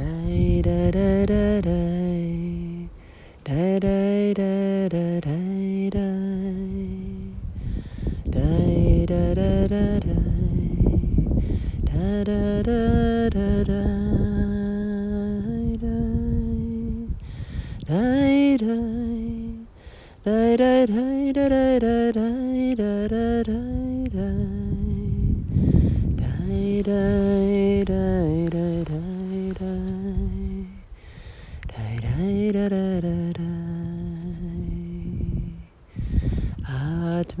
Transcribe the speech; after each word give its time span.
da 0.00 0.62
da 0.62 0.90
da 0.90 1.26
da. 1.26 1.39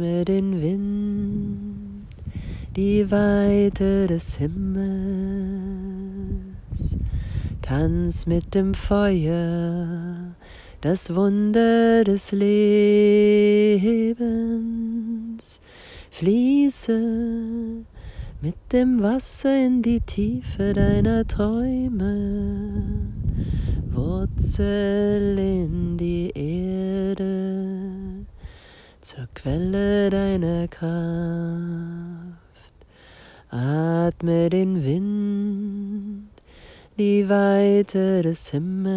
Atme 0.00 0.24
den 0.24 0.62
Wind, 0.62 2.06
die 2.74 3.10
Weite 3.10 4.06
des 4.06 4.38
Himmels, 4.38 4.78
tanz 7.60 8.26
mit 8.26 8.54
dem 8.54 8.72
Feuer, 8.72 10.34
das 10.80 11.14
Wunder 11.14 12.02
des 12.04 12.32
Lebens, 12.32 12.80
fließe 16.10 17.02
mit 18.40 18.56
dem 18.72 19.02
Wasser 19.02 19.66
in 19.66 19.82
die 19.82 20.00
Tiefe 20.00 20.72
deiner 20.72 21.26
Träume, 21.26 22.80
Wurzel 23.92 25.38
in 25.38 25.98
die 25.98 26.30
Erde, 26.34 27.99
zur 29.10 29.26
Quelle 29.34 30.08
deiner 30.08 30.68
Kraft. 30.68 30.86
Atme 33.48 34.48
den 34.50 34.84
Wind, 34.84 36.28
die 36.96 37.28
Weite 37.28 38.22
des 38.22 38.52
Himmels, 38.52 38.94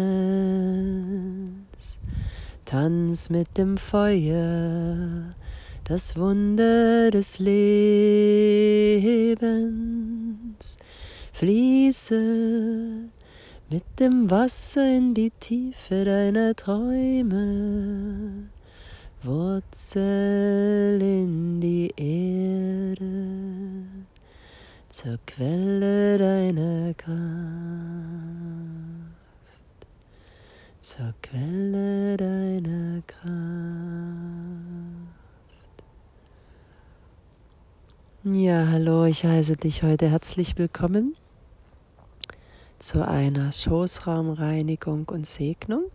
tanz 2.64 3.28
mit 3.28 3.58
dem 3.58 3.76
Feuer, 3.76 5.34
das 5.82 6.16
Wunder 6.16 7.10
des 7.10 7.40
Lebens, 7.40 7.56
fließe 11.32 13.08
mit 13.68 13.82
dem 13.98 14.30
Wasser 14.30 14.96
in 14.96 15.12
die 15.14 15.32
Tiefe 15.40 16.04
deiner 16.04 16.54
Träume, 16.54 18.44
Wurzel 19.24 21.00
in 21.00 21.58
die 21.58 21.90
Erde, 21.96 23.00
zur 24.90 25.18
Quelle 25.26 26.18
deiner 26.18 26.92
Kraft, 26.92 27.14
zur 30.78 31.14
Quelle 31.22 32.18
deiner 32.18 33.00
Kraft. 33.06 33.24
Ja, 38.24 38.66
hallo, 38.72 39.06
ich 39.06 39.24
heiße 39.24 39.56
dich 39.56 39.82
heute 39.82 40.10
herzlich 40.10 40.58
willkommen 40.58 41.16
zu 42.78 43.08
einer 43.08 43.52
Schoßraumreinigung 43.52 45.08
und 45.08 45.26
Segnung. 45.26 45.90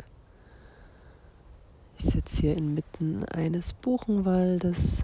Ich 2.02 2.06
sitze 2.06 2.40
hier 2.40 2.58
inmitten 2.58 3.26
eines 3.26 3.74
Buchenwaldes 3.74 5.00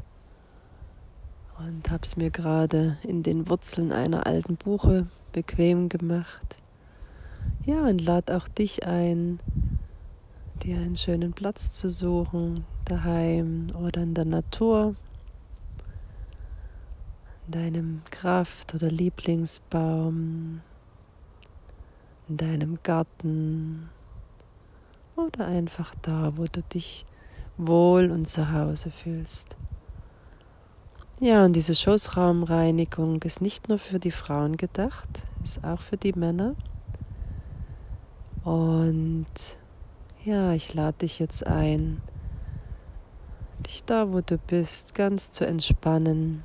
und 1.59 1.91
habe 1.91 2.03
es 2.03 2.15
mir 2.15 2.29
gerade 2.29 2.97
in 3.03 3.21
den 3.21 3.49
Wurzeln 3.49 3.91
einer 3.91 4.25
alten 4.25 4.55
Buche 4.55 5.05
bequem 5.33 5.89
gemacht. 5.89 6.57
Ja, 7.65 7.85
und 7.85 7.99
lade 7.99 8.37
auch 8.37 8.47
dich 8.47 8.87
ein, 8.87 9.41
dir 10.63 10.77
einen 10.77 10.95
schönen 10.95 11.33
Platz 11.33 11.73
zu 11.73 11.89
suchen, 11.89 12.63
daheim 12.85 13.67
oder 13.77 14.01
in 14.01 14.13
der 14.13 14.25
Natur 14.25 14.95
deinem 17.49 18.03
Kraft- 18.09 18.73
oder 18.73 18.89
Lieblingsbaum, 18.89 20.61
in 22.29 22.37
deinem 22.37 22.79
Garten 22.83 23.89
oder 25.15 25.45
einfach 25.45 25.93
da, 26.01 26.33
wo 26.35 26.45
du 26.45 26.61
dich 26.61 27.05
wohl 27.57 28.11
und 28.11 28.27
zu 28.27 28.51
Hause 28.51 28.91
fühlst. 28.91 29.55
Ja, 31.19 31.45
und 31.45 31.53
diese 31.53 31.75
Schoßraumreinigung 31.75 33.21
ist 33.23 33.41
nicht 33.41 33.69
nur 33.69 33.77
für 33.77 33.99
die 33.99 34.11
Frauen 34.11 34.57
gedacht, 34.57 35.07
ist 35.43 35.63
auch 35.63 35.79
für 35.79 35.97
die 35.97 36.13
Männer. 36.13 36.55
Und 38.43 39.25
ja, 40.25 40.53
ich 40.53 40.73
lade 40.73 40.97
dich 40.99 41.19
jetzt 41.19 41.47
ein, 41.47 42.01
dich 43.65 43.83
da, 43.85 44.11
wo 44.11 44.21
du 44.21 44.37
bist, 44.37 44.93
ganz 44.93 45.31
zu 45.31 45.47
entspannen 45.47 46.43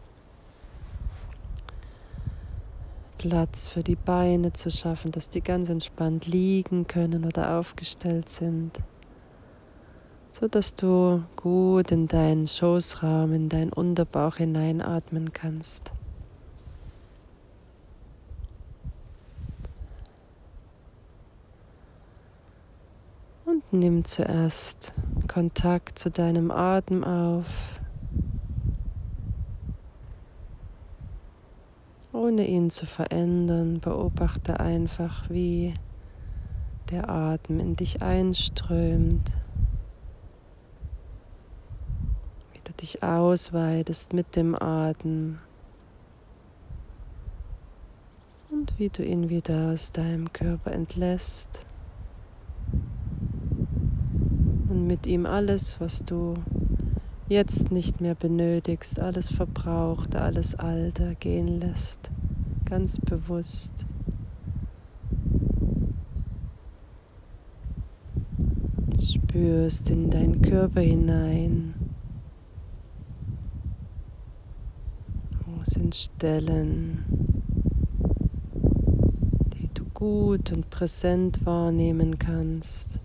Platz 3.21 3.69
für 3.69 3.83
die 3.83 3.97
Beine 3.97 4.55
zu 4.55 4.71
schaffen, 4.71 5.13
dass 5.13 5.29
die 5.29 5.43
ganz 5.43 5.69
entspannt 5.69 6.27
liegen 6.27 6.87
können 6.87 7.27
oder 7.27 7.59
aufgestellt 7.59 8.31
sind, 8.31 8.79
so 10.33 10.49
dass 10.49 10.75
du 10.75 11.23
gut 11.37 11.91
in 11.91 12.09
deinen 12.09 12.47
Schoßraum, 12.47 13.35
in 13.35 13.51
deinen 13.51 13.75
Unterbauch 13.75 14.37
hineinatmen 14.37 15.35
kannst. 15.35 15.93
Und 23.45 23.63
nimm 23.71 24.07
zuerst 24.07 24.95
Kontakt 25.29 25.99
zu 25.99 26.11
deinem 26.11 26.51
Atem 26.51 27.05
auf. 27.05 27.80
Ohne 32.13 32.47
ihn 32.47 32.71
zu 32.71 32.87
verändern, 32.87 33.79
beobachte 33.79 34.59
einfach, 34.59 35.31
wie 35.31 35.75
der 36.91 37.09
Atem 37.09 37.61
in 37.61 37.77
dich 37.77 38.03
einströmt, 38.03 39.31
wie 42.53 42.61
du 42.65 42.73
dich 42.73 43.05
ausweitest 43.05 44.13
mit 44.13 44.35
dem 44.35 44.61
Atem 44.61 45.39
und 48.51 48.77
wie 48.79 48.89
du 48.89 49.05
ihn 49.05 49.29
wieder 49.29 49.71
aus 49.73 49.93
deinem 49.93 50.33
Körper 50.33 50.73
entlässt 50.73 51.65
und 54.69 54.89
mit 54.89 55.07
ihm 55.07 55.27
alles, 55.27 55.81
was 55.81 56.05
du 56.05 56.35
jetzt 57.31 57.71
nicht 57.71 58.01
mehr 58.01 58.17
benötigst, 58.17 58.99
alles 58.99 59.29
Verbrauchte, 59.33 60.21
alles 60.21 60.57
Alter 60.57 61.15
gehen 61.15 61.61
lässt, 61.61 62.11
ganz 62.65 62.99
bewusst. 62.99 63.87
Spürst 68.99 69.91
in 69.91 70.11
deinen 70.11 70.43
Körper 70.43 70.81
hinein. 70.81 71.75
Wo 75.47 75.63
sind 75.63 75.95
Stellen, 75.95 77.05
die 79.55 79.71
du 79.73 79.85
gut 79.95 80.51
und 80.51 80.69
präsent 80.69 81.47
wahrnehmen 81.47 82.19
kannst? 82.19 82.99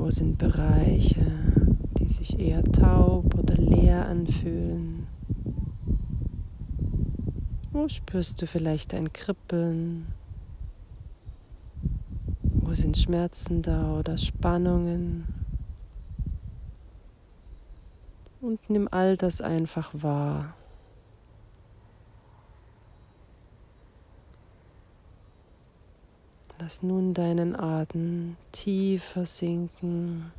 Wo 0.00 0.10
sind 0.10 0.38
Bereiche, 0.38 1.26
die 1.98 2.08
sich 2.08 2.38
eher 2.38 2.64
taub 2.64 3.34
oder 3.34 3.54
leer 3.54 4.06
anfühlen? 4.06 5.06
Wo 7.70 7.86
spürst 7.86 8.40
du 8.40 8.46
vielleicht 8.46 8.94
ein 8.94 9.12
Kribbeln? 9.12 10.06
Wo 12.42 12.72
sind 12.72 12.96
Schmerzen 12.96 13.60
da 13.60 13.98
oder 13.98 14.16
Spannungen? 14.16 15.26
Und 18.40 18.70
nimm 18.70 18.88
all 18.90 19.18
das 19.18 19.42
einfach 19.42 19.92
wahr. 19.92 20.54
Lass 26.60 26.82
nun 26.82 27.14
deinen 27.14 27.58
Atem 27.58 28.36
tiefer 28.52 29.24
sinken 29.24 30.30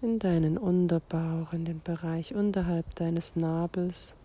in 0.00 0.18
deinen 0.18 0.58
Unterbauch, 0.58 1.52
in 1.52 1.64
den 1.64 1.80
Bereich 1.80 2.34
unterhalb 2.34 2.92
deines 2.96 3.36
Nabels. 3.36 4.16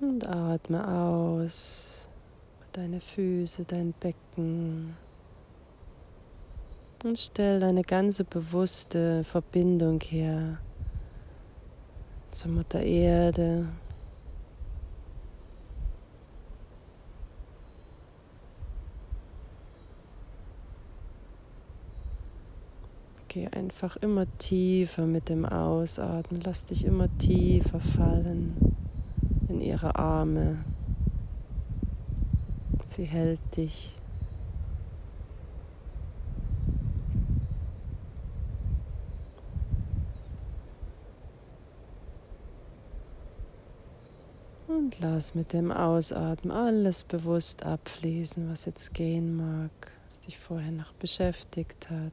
Und 0.00 0.26
atme 0.28 0.86
aus 0.86 2.10
deine 2.72 3.00
Füße, 3.00 3.64
dein 3.64 3.94
Becken. 3.94 4.94
Und 7.02 7.18
stell 7.18 7.60
deine 7.60 7.82
ganze 7.82 8.24
bewusste 8.24 9.24
Verbindung 9.24 10.00
her 10.00 10.58
zur 12.34 12.50
Mutter 12.50 12.82
Erde. 12.82 13.68
Geh 23.28 23.48
einfach 23.48 23.96
immer 23.96 24.26
tiefer 24.38 25.06
mit 25.06 25.28
dem 25.28 25.44
Ausatmen. 25.44 26.40
Lass 26.44 26.64
dich 26.64 26.84
immer 26.84 27.08
tiefer 27.18 27.80
fallen 27.80 28.76
in 29.48 29.60
ihre 29.60 29.96
Arme. 29.96 30.64
Sie 32.84 33.04
hält 33.04 33.40
dich. 33.56 33.96
Und 44.84 45.00
lass 45.00 45.34
mit 45.34 45.54
dem 45.54 45.72
Ausatmen 45.72 46.52
alles 46.52 47.04
bewusst 47.04 47.64
abfließen, 47.64 48.50
was 48.50 48.66
jetzt 48.66 48.92
gehen 48.92 49.34
mag, 49.34 49.70
was 50.04 50.20
dich 50.20 50.38
vorher 50.38 50.72
noch 50.72 50.92
beschäftigt 50.92 51.88
hat. 51.88 52.12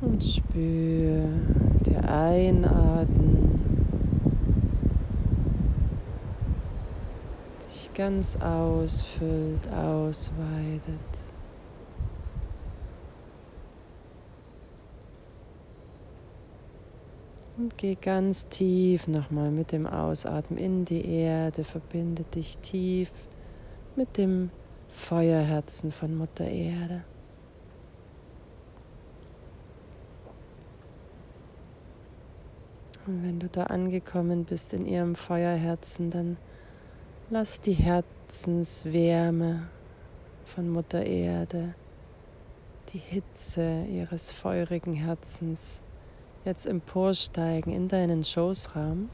Und 0.00 0.24
spür 0.24 1.28
dir 1.84 2.02
einatmen. 2.08 3.57
Ganz 7.98 8.36
ausfüllt, 8.36 9.68
ausweitet. 9.72 10.94
Und 17.56 17.76
geh 17.76 17.96
ganz 18.00 18.46
tief 18.46 19.08
nochmal 19.08 19.50
mit 19.50 19.72
dem 19.72 19.84
Ausatmen 19.84 20.60
in 20.60 20.84
die 20.84 21.04
Erde, 21.04 21.64
verbinde 21.64 22.22
dich 22.22 22.58
tief 22.58 23.10
mit 23.96 24.16
dem 24.16 24.50
Feuerherzen 24.88 25.90
von 25.90 26.16
Mutter 26.16 26.46
Erde. 26.46 27.02
Und 33.08 33.24
wenn 33.24 33.40
du 33.40 33.48
da 33.48 33.64
angekommen 33.64 34.44
bist 34.44 34.72
in 34.72 34.86
ihrem 34.86 35.16
Feuerherzen, 35.16 36.10
dann 36.10 36.36
Lass 37.30 37.60
die 37.60 37.74
Herzenswärme 37.74 39.64
von 40.46 40.70
Mutter 40.70 41.04
Erde, 41.04 41.74
die 42.90 42.98
Hitze 42.98 43.84
ihres 43.84 44.32
feurigen 44.32 44.94
Herzens 44.94 45.82
jetzt 46.46 46.64
emporsteigen 46.64 47.70
in 47.70 47.86
deinen 47.86 48.24
Schoßraum. 48.24 49.10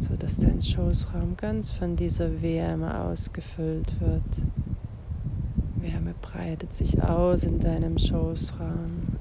so 0.00 0.16
dass 0.16 0.36
dein 0.36 0.60
Schoßraum 0.60 1.38
ganz 1.38 1.70
von 1.70 1.96
dieser 1.96 2.42
Wärme 2.42 3.04
ausgefüllt 3.04 3.98
wird. 4.02 4.22
Wärme 5.76 6.14
breitet 6.20 6.74
sich 6.74 7.02
aus 7.02 7.44
in 7.44 7.58
deinem 7.58 7.96
Schoßraum 7.98 9.11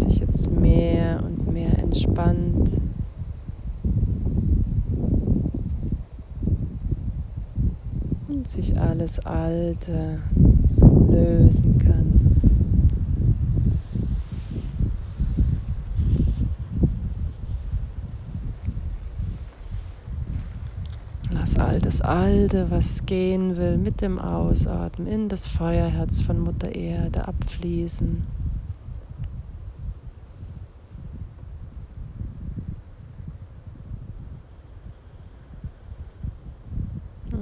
sich 0.00 0.20
jetzt 0.20 0.50
mehr 0.50 1.22
und 1.22 1.52
mehr 1.52 1.78
entspannt. 1.78 2.80
Und 8.28 8.48
sich 8.48 8.78
alles 8.80 9.18
Alte 9.20 10.18
lösen 11.08 11.78
kann. 11.78 12.00
Lass 21.32 21.56
all 21.58 21.78
das 21.78 22.00
Alte, 22.00 22.70
was 22.70 23.06
gehen 23.06 23.56
will, 23.56 23.76
mit 23.76 24.00
dem 24.00 24.18
Ausatmen 24.18 25.06
in 25.06 25.28
das 25.28 25.46
Feuerherz 25.46 26.20
von 26.20 26.40
Mutter 26.40 26.74
Erde 26.74 27.26
abfließen. 27.26 28.26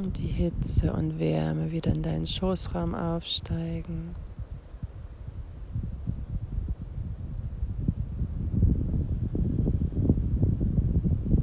und 0.09 0.19
die 0.19 0.27
Hitze 0.59 0.93
und 0.93 1.19
Wärme 1.21 1.71
wieder 1.71 1.93
in 1.95 2.03
deinen 2.03 2.27
Schoßraum 2.27 2.95
aufsteigen. 2.95 4.15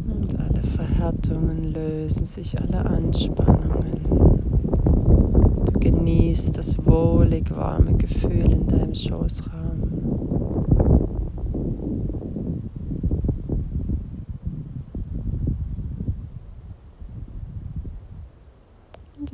Und 0.08 0.40
alle 0.40 0.62
Verhärtungen 0.62 1.64
lösen 1.64 2.26
sich, 2.26 2.60
alle 2.60 2.86
Anspannungen. 2.86 4.02
Du 5.66 5.80
genießt 5.80 6.58
das 6.58 6.78
wohlig 6.86 7.56
warme 7.56 7.94
Gefühl 7.94 8.52
in 8.52 8.68
deinem 8.68 8.96
Schoßraum. 8.96 9.75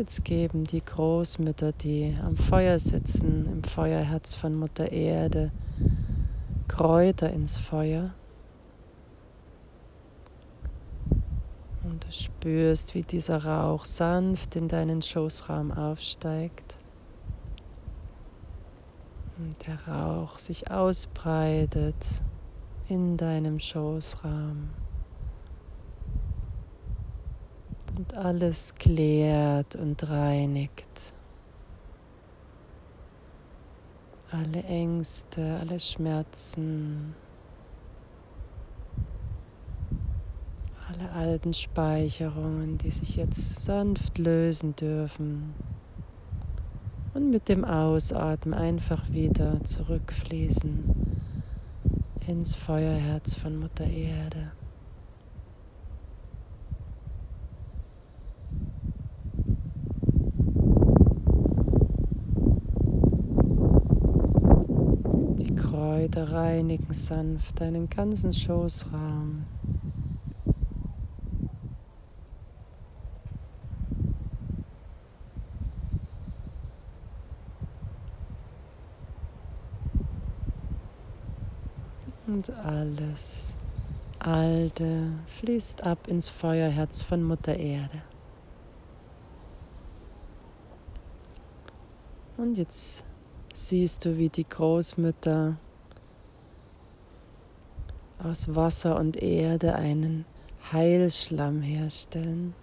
Jetzt 0.01 0.25
geben 0.25 0.63
die 0.63 0.83
Großmütter, 0.83 1.73
die 1.73 2.17
am 2.25 2.35
Feuer 2.35 2.79
sitzen, 2.79 3.45
im 3.45 3.63
Feuerherz 3.63 4.33
von 4.33 4.55
Mutter 4.55 4.91
Erde, 4.91 5.51
Kräuter 6.67 7.31
ins 7.31 7.57
Feuer. 7.57 8.09
Und 11.83 12.03
du 12.03 12.11
spürst, 12.11 12.95
wie 12.95 13.03
dieser 13.03 13.45
Rauch 13.45 13.85
sanft 13.85 14.55
in 14.55 14.67
deinen 14.67 15.03
Schoßraum 15.03 15.71
aufsteigt. 15.71 16.79
Und 19.37 19.67
der 19.67 19.87
Rauch 19.87 20.39
sich 20.39 20.71
ausbreitet 20.71 22.23
in 22.89 23.17
deinem 23.17 23.59
Schoßraum. 23.59 24.80
Und 27.95 28.13
alles 28.15 28.75
klärt 28.75 29.75
und 29.75 30.09
reinigt. 30.09 31.13
Alle 34.31 34.63
Ängste, 34.63 35.57
alle 35.59 35.79
Schmerzen, 35.79 37.15
alle 40.87 41.11
alten 41.11 41.53
Speicherungen, 41.53 42.77
die 42.77 42.91
sich 42.91 43.17
jetzt 43.17 43.65
sanft 43.65 44.17
lösen 44.17 44.75
dürfen 44.75 45.53
und 47.13 47.29
mit 47.29 47.49
dem 47.49 47.65
Ausatmen 47.65 48.53
einfach 48.53 49.11
wieder 49.11 49.61
zurückfließen 49.63 50.95
ins 52.27 52.55
Feuerherz 52.55 53.33
von 53.35 53.57
Mutter 53.59 53.85
Erde. 53.85 54.51
Kräuter 66.11 66.33
reinigen 66.33 66.93
sanft 66.93 67.61
deinen 67.61 67.89
ganzen 67.89 68.33
Schoßraum. 68.33 69.45
Und 82.27 82.49
alles 82.57 83.55
Alte 84.19 85.11
fließt 85.39 85.85
ab 85.85 86.07
ins 86.07 86.29
Feuerherz 86.29 87.01
von 87.03 87.23
Mutter 87.23 87.55
Erde. 87.55 88.01
Und 92.37 92.57
jetzt 92.57 93.05
siehst 93.53 94.05
du, 94.05 94.17
wie 94.17 94.29
die 94.29 94.47
Großmütter 94.47 95.57
aus 98.31 98.55
Wasser 98.55 98.97
und 98.97 99.21
Erde 99.21 99.75
einen 99.75 100.23
Heilschlamm 100.71 101.61
herstellen. 101.61 102.53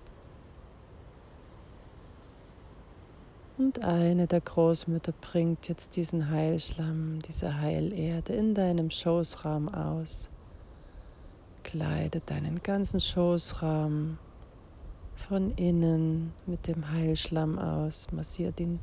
Und 3.59 3.85
eine 3.85 4.27
der 4.27 4.41
Großmütter 4.41 5.13
bringt 5.13 5.69
jetzt 5.69 5.97
diesen 5.97 6.31
Heilschlamm, 6.31 7.21
diese 7.21 7.61
Heilerde 7.61 8.33
in 8.33 8.55
deinem 8.55 8.91
Schoßraum 8.91 9.69
aus. 9.69 10.31
Kleidet 11.65 12.31
deinen 12.31 12.63
ganzen 12.63 13.01
Schoßraum 13.01 14.17
von 15.29 15.51
innen 15.57 16.33
mit 16.47 16.67
dem 16.67 16.91
Heilschlamm 16.91 17.59
aus, 17.59 18.11
massiert 18.11 18.59
ihn 18.59 18.81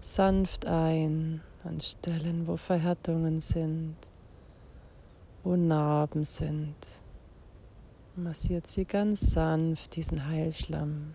sanft 0.00 0.64
ein 0.64 1.42
an 1.64 1.80
Stellen, 1.80 2.46
wo 2.46 2.56
Verhärtungen 2.56 3.40
sind, 3.42 3.96
wo 5.44 5.54
Narben 5.56 6.24
sind. 6.24 6.74
Massiert 8.16 8.66
sie 8.66 8.84
ganz 8.84 9.32
sanft 9.32 9.96
diesen 9.96 10.26
Heilschlamm. 10.26 11.14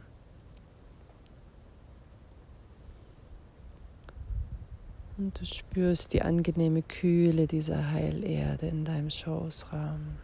Und 5.18 5.40
du 5.40 5.46
spürst 5.46 6.14
die 6.14 6.22
angenehme 6.22 6.82
Kühle 6.82 7.48
dieser 7.48 7.92
Heilerde 7.92 8.68
in 8.68 8.86
deinem 8.86 9.10
Schoßraum, 9.10 10.16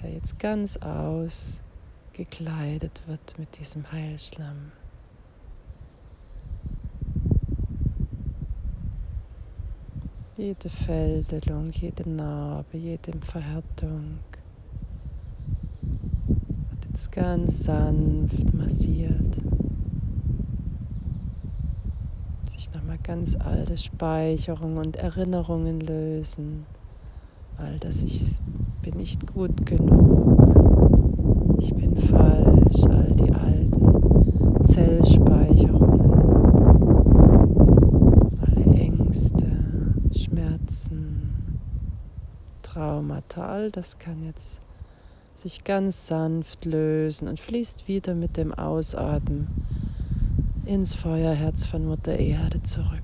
der 0.00 0.12
jetzt 0.12 0.38
ganz 0.38 0.76
ausgekleidet 0.76 3.02
wird 3.08 3.36
mit 3.38 3.58
diesem 3.58 3.90
Heilschlamm. 3.90 4.70
Jede 10.36 10.68
Fältelung, 10.68 11.70
jede 11.70 12.08
Narbe, 12.08 12.78
jede 12.78 13.12
Verhärtung 13.20 14.18
wird 16.70 16.86
jetzt 16.88 17.12
ganz 17.12 17.64
sanft 17.64 18.54
massiert. 18.54 19.40
nochmal 22.74 22.98
ganz 23.02 23.36
alte 23.36 23.76
Speicherungen 23.76 24.78
und 24.78 24.96
Erinnerungen 24.96 25.80
lösen. 25.80 26.66
All 27.56 27.78
das, 27.78 28.02
ich 28.02 28.36
bin 28.82 28.96
nicht 28.96 29.32
gut 29.32 29.66
genug, 29.66 30.40
ich 31.58 31.74
bin 31.74 31.96
falsch, 31.96 32.82
all 32.88 33.14
die 33.14 33.30
alten 33.32 34.64
Zellspeicherungen, 34.64 36.10
alle 38.40 38.64
Ängste, 38.76 39.46
Schmerzen, 40.16 41.58
All 43.38 43.70
das 43.70 43.98
kann 43.98 44.24
jetzt 44.24 44.60
sich 45.34 45.64
ganz 45.64 46.06
sanft 46.06 46.64
lösen 46.64 47.28
und 47.28 47.40
fließt 47.40 47.88
wieder 47.88 48.14
mit 48.14 48.36
dem 48.36 48.52
Ausatmen 48.52 49.48
ins 50.66 50.94
Feuerherz 50.94 51.66
von 51.66 51.86
Mutter 51.86 52.18
Erde 52.18 52.62
zurück. 52.62 53.00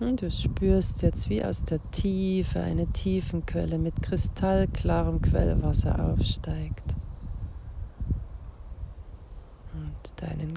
Und 0.00 0.22
du 0.22 0.30
spürst 0.30 1.02
jetzt, 1.02 1.28
wie 1.28 1.44
aus 1.44 1.64
der 1.64 1.80
Tiefe 1.90 2.60
eine 2.60 2.86
Tiefenquelle 2.86 3.78
mit 3.78 4.00
kristallklarem 4.00 5.20
Quellwasser 5.20 6.12
aufsteigt 6.12 6.97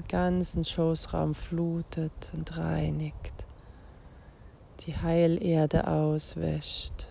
deinen 0.02 0.08
ganzen 0.08 0.64
Schoßraum 0.64 1.34
flutet 1.34 2.32
und 2.34 2.56
reinigt 2.56 3.32
die 4.80 4.96
Heilerde 4.96 5.86
auswäscht. 5.86 7.08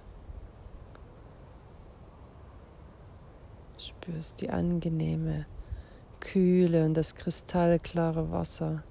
Spürst 3.77 4.41
die 4.41 4.50
angenehme 4.50 5.45
Kühle 6.19 6.86
und 6.86 6.95
das 6.95 7.15
kristallklare 7.15 8.31
Wasser, 8.31 8.83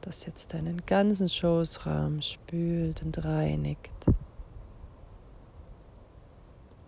das 0.00 0.26
jetzt 0.26 0.52
deinen 0.52 0.84
ganzen 0.86 1.28
Schoßraum 1.28 2.20
spült 2.20 3.02
und 3.02 3.24
reinigt. 3.24 3.90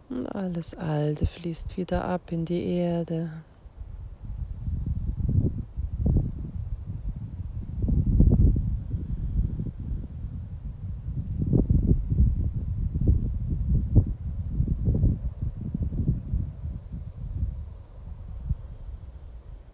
Und 0.09 0.26
alles 0.26 0.75
Alte 0.75 1.26
fließt 1.26 1.76
wieder 1.76 2.04
ab 2.04 2.33
in 2.33 2.45
die 2.45 2.66
Erde. 2.66 3.31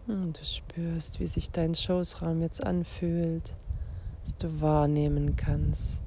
Und 0.09 0.39
du 0.39 0.43
spürst, 0.43 1.19
wie 1.19 1.27
sich 1.27 1.51
dein 1.51 1.75
Schoßraum 1.75 2.41
jetzt 2.41 2.65
anfühlt, 2.65 3.55
dass 4.23 4.35
du 4.37 4.59
wahrnehmen 4.59 5.35
kannst. 5.35 6.01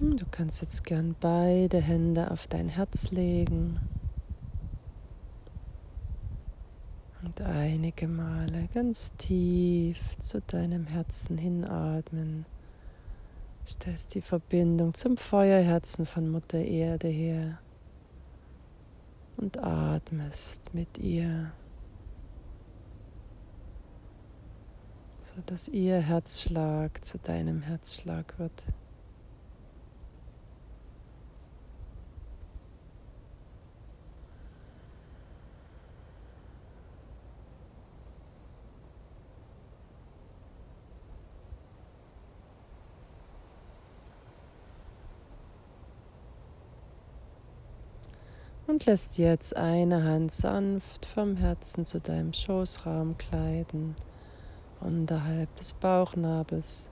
Du 0.00 0.24
kannst 0.30 0.62
jetzt 0.62 0.84
gern 0.84 1.14
beide 1.20 1.82
Hände 1.82 2.30
auf 2.30 2.46
dein 2.46 2.68
Herz 2.68 3.10
legen 3.10 3.78
und 7.22 7.42
einige 7.42 8.08
Male 8.08 8.68
ganz 8.72 9.12
tief 9.16 9.98
zu 10.18 10.40
deinem 10.40 10.86
Herzen 10.86 11.36
hinatmen. 11.36 12.46
Stellst 13.66 14.14
die 14.14 14.20
Verbindung 14.20 14.94
zum 14.94 15.16
Feuerherzen 15.16 16.06
von 16.06 16.28
Mutter 16.28 16.60
Erde 16.60 17.08
her 17.08 17.58
und 19.36 19.58
atmest 19.58 20.72
mit 20.72 20.98
ihr, 20.98 21.52
sodass 25.20 25.66
ihr 25.66 25.98
Herzschlag 25.98 27.04
zu 27.04 27.18
deinem 27.18 27.62
Herzschlag 27.62 28.38
wird. 28.38 28.62
Und 48.76 48.84
lässt 48.84 49.16
jetzt 49.16 49.56
eine 49.56 50.04
Hand 50.04 50.30
sanft 50.32 51.06
vom 51.06 51.34
Herzen 51.36 51.86
zu 51.86 51.98
deinem 51.98 52.34
Schoßraum 52.34 53.16
gleiten, 53.16 53.96
unterhalb 54.82 55.56
des 55.56 55.72
Bauchnabels. 55.72 56.90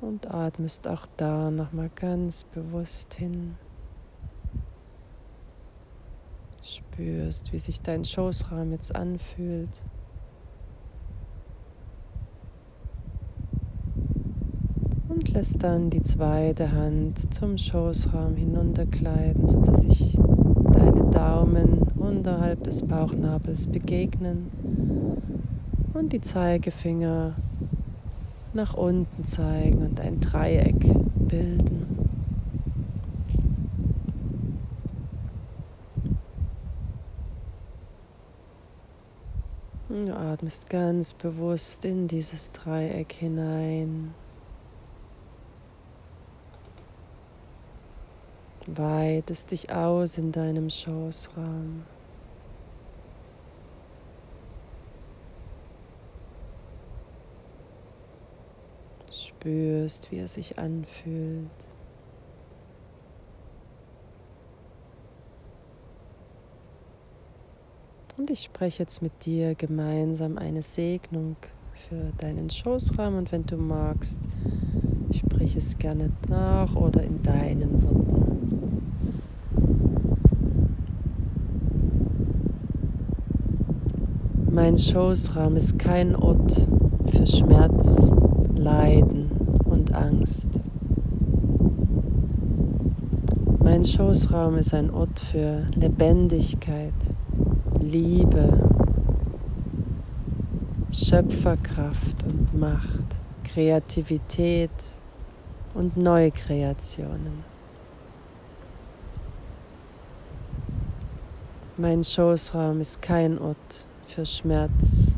Und 0.00 0.30
atmest 0.30 0.88
auch 0.88 1.06
da 1.18 1.50
nochmal 1.50 1.90
ganz 1.94 2.44
bewusst 2.44 3.12
hin. 3.12 3.58
Spürst, 6.62 7.52
wie 7.52 7.58
sich 7.58 7.82
dein 7.82 8.06
Schoßraum 8.06 8.72
jetzt 8.72 8.96
anfühlt. 8.96 9.84
Lässt 15.40 15.62
dann 15.62 15.88
die 15.88 16.02
zweite 16.02 16.70
Hand 16.70 17.32
zum 17.32 17.56
Schoßraum 17.56 18.36
hinuntergleiten, 18.36 19.48
sodass 19.48 19.80
sich 19.80 20.18
deine 20.70 21.10
Daumen 21.10 21.78
unterhalb 21.96 22.62
des 22.64 22.82
Bauchnabels 22.82 23.66
begegnen 23.66 24.50
und 25.94 26.12
die 26.12 26.20
Zeigefinger 26.20 27.36
nach 28.52 28.74
unten 28.74 29.24
zeigen 29.24 29.78
und 29.78 29.98
ein 29.98 30.20
Dreieck 30.20 30.78
bilden. 31.16 31.86
Du 39.88 40.14
atmest 40.14 40.68
ganz 40.68 41.14
bewusst 41.14 41.86
in 41.86 42.08
dieses 42.08 42.52
Dreieck 42.52 43.14
hinein. 43.14 44.12
breitest 48.80 49.50
dich 49.50 49.70
aus 49.70 50.16
in 50.16 50.32
deinem 50.32 50.70
Schoßraum. 50.70 51.82
Spürst, 59.12 60.10
wie 60.10 60.16
er 60.16 60.28
sich 60.28 60.58
anfühlt. 60.58 61.50
Und 68.16 68.30
ich 68.30 68.44
spreche 68.44 68.82
jetzt 68.82 69.02
mit 69.02 69.12
dir 69.26 69.54
gemeinsam 69.54 70.38
eine 70.38 70.62
Segnung 70.62 71.36
für 71.74 72.12
deinen 72.16 72.48
Schoßraum 72.48 73.18
und 73.18 73.30
wenn 73.30 73.44
du 73.44 73.58
magst, 73.58 74.20
sprich 75.12 75.56
es 75.56 75.76
gerne 75.76 76.10
nach 76.28 76.74
oder 76.76 77.02
in 77.02 77.22
deinen 77.22 77.82
Worten. 77.82 78.29
Mein 84.52 84.76
Schoßraum 84.76 85.54
ist 85.54 85.78
kein 85.78 86.16
Ort 86.16 86.66
für 87.12 87.24
Schmerz, 87.24 88.10
Leiden 88.56 89.30
und 89.64 89.94
Angst. 89.94 90.48
Mein 93.62 93.84
Schoßraum 93.84 94.56
ist 94.56 94.74
ein 94.74 94.90
Ort 94.90 95.20
für 95.20 95.68
Lebendigkeit, 95.76 96.92
Liebe, 97.78 98.68
Schöpferkraft 100.90 102.24
und 102.24 102.52
Macht, 102.58 103.20
Kreativität 103.44 104.70
und 105.74 105.96
Neukreationen. 105.96 107.44
Mein 111.76 112.02
Schoßraum 112.02 112.80
ist 112.80 113.00
kein 113.00 113.38
Ort 113.38 113.86
für 114.10 114.26
Schmerz, 114.26 115.16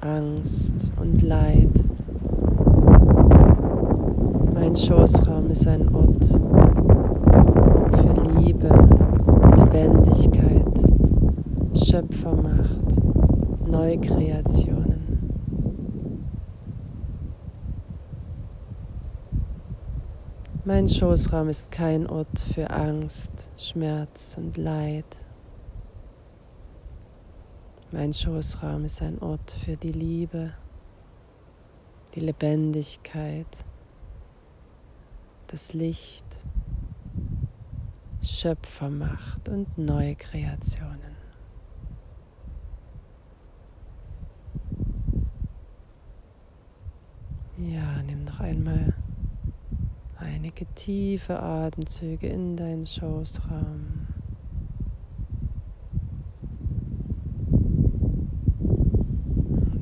Angst 0.00 0.92
und 1.00 1.22
Leid. 1.22 1.72
Mein 4.54 4.76
Schoßraum 4.76 5.50
ist 5.50 5.66
ein 5.66 5.92
Ort 5.92 6.24
für 7.96 8.14
Liebe, 8.38 8.68
Lebendigkeit, 9.56 10.84
Schöpfermacht, 11.74 13.02
Neukreationen. 13.66 14.86
Mein 20.64 20.88
Schoßraum 20.88 21.48
ist 21.48 21.72
kein 21.72 22.06
Ort 22.06 22.38
für 22.54 22.70
Angst, 22.70 23.50
Schmerz 23.56 24.36
und 24.38 24.56
Leid. 24.56 25.25
Mein 27.96 28.12
Schoßraum 28.12 28.84
ist 28.84 29.00
ein 29.00 29.18
Ort 29.20 29.52
für 29.52 29.74
die 29.74 29.90
Liebe, 29.90 30.52
die 32.14 32.20
Lebendigkeit, 32.20 33.46
das 35.46 35.72
Licht, 35.72 36.26
Schöpfermacht 38.20 39.48
und 39.48 39.78
Neukreationen. 39.78 41.16
Ja, 47.56 48.02
nimm 48.02 48.24
noch 48.24 48.40
einmal 48.40 48.92
einige 50.18 50.66
tiefe 50.74 51.42
Atemzüge 51.42 52.26
in 52.26 52.58
deinen 52.58 52.86
Schoßraum. 52.86 54.06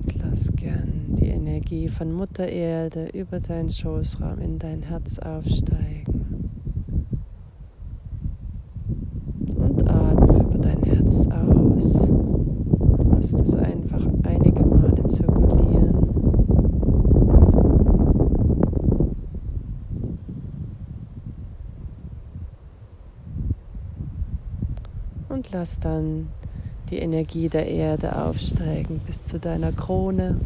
Und 0.04 0.22
lass 0.22 0.52
gern 0.56 1.16
die 1.18 1.30
Energie 1.64 1.88
von 1.88 2.12
Mutter 2.12 2.46
Erde 2.46 3.08
über 3.14 3.40
deinen 3.40 3.70
Schoßraum 3.70 4.38
in 4.38 4.58
dein 4.58 4.82
Herz 4.82 5.18
aufsteigen. 5.18 6.50
Und 9.56 9.88
atme 9.88 10.40
über 10.40 10.58
dein 10.58 10.82
Herz 10.82 11.26
aus. 11.26 12.10
Lass 13.12 13.30
das 13.30 13.54
einfach 13.54 14.06
einige 14.24 14.62
Male 14.62 15.04
zirkulieren. 15.06 15.94
und 25.30 25.50
lass 25.50 25.80
dann 25.80 26.28
die 26.90 26.98
Energie 26.98 27.48
der 27.48 27.66
Erde 27.66 28.16
aufsteigen 28.16 29.00
bis 29.04 29.24
zu 29.24 29.40
deiner 29.40 29.72
Krone. 29.72 30.36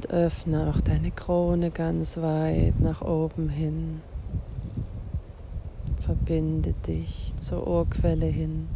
Und 0.00 0.12
öffne 0.12 0.70
auch 0.70 0.80
deine 0.80 1.10
Krone 1.10 1.70
ganz 1.70 2.16
weit 2.16 2.80
nach 2.80 3.02
oben 3.02 3.50
hin. 3.50 4.00
Verbinde 5.98 6.72
dich 6.86 7.34
zur 7.36 7.66
Ohrquelle 7.66 8.24
hin. 8.24 8.66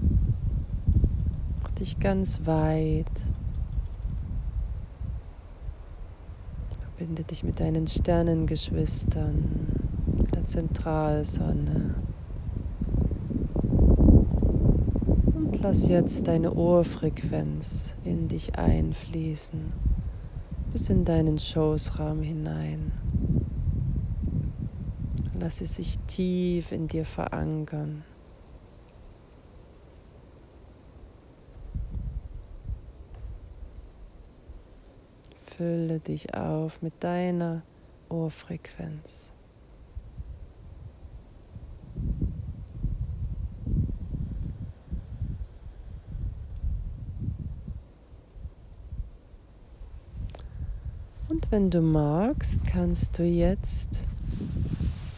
Mach 1.63 1.71
dich 1.71 1.99
ganz 1.99 2.43
weit 2.45 3.07
Verbinde 6.83 7.25
dich 7.25 7.43
mit 7.43 7.59
deinen 7.59 7.87
Sternengeschwistern, 7.87 9.73
der 10.35 10.45
Zentralsonne. 10.45 11.95
Und 15.33 15.63
lass 15.63 15.89
jetzt 15.89 16.29
deine 16.29 16.53
Ohrfrequenz 16.53 17.97
in 18.05 18.29
dich 18.29 18.59
einfließen, 18.59 19.73
bis 20.75 20.91
in 20.91 21.05
deinen 21.05 21.39
Schoßraum 21.39 22.21
hinein. 22.23 22.91
Lass 25.39 25.59
sie 25.59 25.67
sich 25.67 26.01
tief 26.09 26.73
in 26.73 26.89
dir 26.89 27.05
verankern. 27.05 28.03
Fülle 35.57 36.01
dich 36.01 36.35
auf 36.35 36.83
mit 36.83 36.95
deiner 37.05 37.63
Ohrfrequenz. 38.09 39.33
Und 51.31 51.44
wenn 51.55 51.71
du 51.71 51.83
magst, 51.83 52.67
kannst 52.67 53.17
du 53.17 53.23
jetzt, 53.23 54.09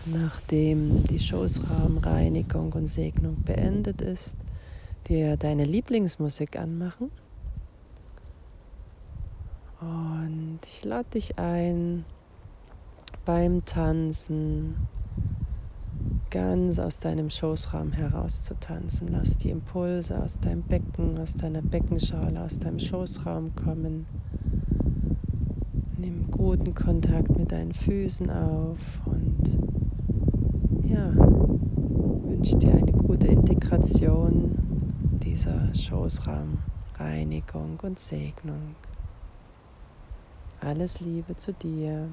nachdem 0.05 1.03
die 1.05 1.18
Schoßraumreinigung 1.18 2.75
und 2.75 2.88
Segnung 2.88 3.42
beendet 3.42 4.03
ist, 4.03 4.37
dir 5.09 5.38
deine 5.38 5.64
Lieblingsmusik 5.64 6.59
anmachen. 6.59 7.11
Und 9.81 10.59
ich 10.66 10.85
lade 10.85 11.09
dich 11.14 11.38
ein, 11.38 12.05
beim 13.25 13.64
Tanzen 13.64 14.75
ganz 16.29 16.79
aus 16.79 17.01
deinem 17.01 17.31
Schoßraum 17.31 17.92
heraus 17.92 18.42
zu 18.42 18.61
tanzen. 18.61 19.09
Lass 19.09 19.38
die 19.38 19.49
Impulse 19.49 20.22
aus 20.22 20.38
deinem 20.38 20.64
Becken, 20.64 21.18
aus 21.18 21.37
deiner 21.37 21.62
Beckenschale, 21.62 22.38
aus 22.38 22.59
deinem 22.59 22.79
Schoßraum 22.79 23.57
kommen. 23.57 24.05
Guten 26.37 26.75
Kontakt 26.75 27.38
mit 27.38 27.51
deinen 27.51 27.72
Füßen 27.72 28.31
auf 28.31 29.01
und 29.07 29.59
ja, 30.85 31.11
wünsche 31.14 32.59
dir 32.59 32.75
eine 32.75 32.92
gute 32.92 33.29
Integration 33.29 34.55
dieser 35.25 35.75
Schoßraumreinigung 35.75 37.79
und 37.83 37.99
Segnung. 37.99 38.75
Alles 40.61 41.01
Liebe 41.01 41.35
zu 41.37 41.55
dir. 41.55 42.11